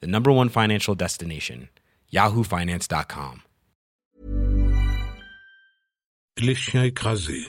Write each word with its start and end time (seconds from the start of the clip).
the 0.00 0.06
number 0.06 0.30
one 0.32 0.48
financial 0.48 0.94
destination, 0.94 1.68
yahoofinance.com. 2.12 3.42
Les 6.38 6.54
chiens 6.56 6.82
écrasés. 6.84 7.48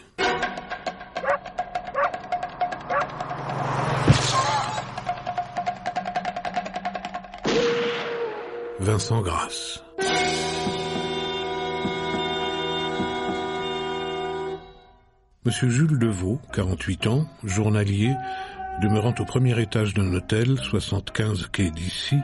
Vincent 8.80 9.22
Grasse. 9.22 9.84
Monsieur 15.46 15.70
Jules 15.70 16.00
Deveau, 16.00 16.40
48 16.54 17.08
ans, 17.08 17.28
journalier, 17.44 18.14
demeurant 18.82 19.14
au 19.20 19.26
premier 19.26 19.60
étage 19.60 19.94
d'un 19.94 20.14
hôtel, 20.14 20.58
75 20.58 21.48
quai 21.52 21.72
d'ici, 21.72 22.18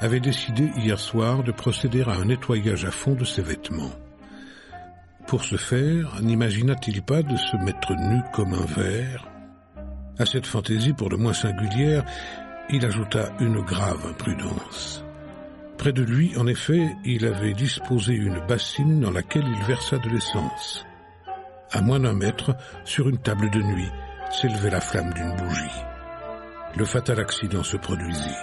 avait 0.00 0.20
décidé 0.20 0.70
hier 0.76 0.98
soir 0.98 1.42
de 1.42 1.52
procéder 1.52 2.02
à 2.02 2.12
un 2.12 2.26
nettoyage 2.26 2.84
à 2.84 2.90
fond 2.90 3.14
de 3.14 3.24
ses 3.24 3.42
vêtements. 3.42 3.92
Pour 5.26 5.44
ce 5.44 5.56
faire, 5.56 6.20
n'imagina-t-il 6.20 7.02
pas 7.02 7.22
de 7.22 7.36
se 7.36 7.56
mettre 7.56 7.94
nu 7.94 8.20
comme 8.32 8.54
un 8.54 8.66
verre 8.66 9.28
À 10.18 10.26
cette 10.26 10.46
fantaisie 10.46 10.92
pour 10.92 11.08
le 11.08 11.16
moins 11.16 11.32
singulière, 11.32 12.04
il 12.70 12.84
ajouta 12.84 13.30
une 13.40 13.60
grave 13.60 14.04
imprudence. 14.08 15.04
Près 15.78 15.92
de 15.92 16.02
lui, 16.02 16.36
en 16.36 16.46
effet, 16.46 16.94
il 17.04 17.26
avait 17.26 17.52
disposé 17.52 18.14
une 18.14 18.40
bassine 18.46 19.00
dans 19.00 19.10
laquelle 19.10 19.46
il 19.46 19.64
versa 19.64 19.98
de 19.98 20.08
l'essence. 20.08 20.84
À 21.72 21.80
moins 21.80 22.00
d'un 22.00 22.14
mètre, 22.14 22.54
sur 22.84 23.08
une 23.08 23.18
table 23.18 23.50
de 23.50 23.60
nuit, 23.60 23.90
s'élevait 24.40 24.70
la 24.70 24.80
flamme 24.80 25.12
d'une 25.14 25.36
bougie. 25.36 25.82
Le 26.76 26.84
fatal 26.84 27.20
accident 27.20 27.62
se 27.62 27.76
produisit. 27.76 28.36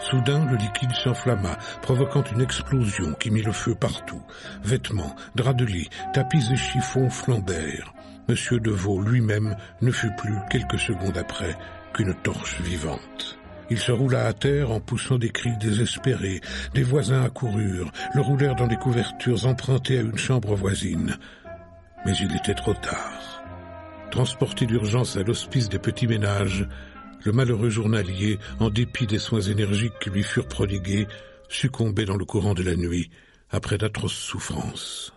Soudain, 0.00 0.46
le 0.50 0.56
liquide 0.56 0.92
s'enflamma, 0.92 1.58
provoquant 1.82 2.22
une 2.32 2.40
explosion 2.40 3.14
qui 3.14 3.30
mit 3.30 3.42
le 3.42 3.52
feu 3.52 3.74
partout. 3.74 4.22
Vêtements, 4.62 5.16
draps 5.34 5.56
de 5.56 5.64
lit, 5.64 5.90
tapis 6.12 6.52
et 6.52 6.56
chiffons 6.56 7.10
flambèrent. 7.10 7.92
Monsieur 8.28 8.60
Deveau 8.60 9.00
lui-même 9.02 9.56
ne 9.80 9.90
fut 9.90 10.14
plus 10.16 10.36
quelques 10.50 10.78
secondes 10.78 11.18
après 11.18 11.56
qu'une 11.92 12.14
torche 12.14 12.60
vivante. 12.60 13.38
Il 13.70 13.78
se 13.78 13.92
roula 13.92 14.26
à 14.26 14.32
terre 14.32 14.70
en 14.70 14.80
poussant 14.80 15.18
des 15.18 15.30
cris 15.30 15.56
désespérés. 15.58 16.40
Des 16.74 16.82
voisins 16.82 17.24
accoururent, 17.24 17.90
le 18.14 18.20
roulèrent 18.20 18.54
dans 18.54 18.66
des 18.66 18.76
couvertures 18.76 19.46
empruntées 19.46 19.98
à 19.98 20.02
une 20.02 20.16
chambre 20.16 20.54
voisine. 20.54 21.16
Mais 22.06 22.12
il 22.20 22.34
était 22.36 22.54
trop 22.54 22.74
tard. 22.74 23.17
Transporté 24.10 24.66
d'urgence 24.66 25.16
à 25.16 25.22
l'hospice 25.22 25.68
des 25.68 25.78
petits 25.78 26.06
ménages, 26.06 26.66
le 27.24 27.32
malheureux 27.32 27.70
journalier, 27.70 28.38
en 28.58 28.70
dépit 28.70 29.06
des 29.06 29.18
soins 29.18 29.40
énergiques 29.40 29.98
qui 30.00 30.10
lui 30.10 30.22
furent 30.22 30.48
prodigués, 30.48 31.06
succombait 31.48 32.04
dans 32.04 32.16
le 32.16 32.24
courant 32.24 32.54
de 32.54 32.62
la 32.62 32.76
nuit, 32.76 33.10
après 33.50 33.78
d'atroces 33.78 34.12
souffrances. 34.12 35.12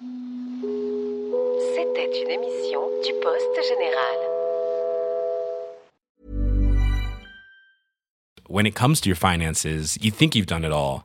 C'était 0.00 2.22
une 2.22 2.30
émission 2.30 2.80
du 3.04 3.12
Poste 3.22 3.68
Général. 3.68 4.18
When 8.48 8.66
it 8.66 8.74
comes 8.74 9.00
to 9.02 9.08
your 9.08 9.16
finances, 9.16 9.64
you 10.00 10.10
think 10.10 10.34
you've 10.34 10.46
done 10.46 10.64
it 10.64 10.72
all. 10.72 11.04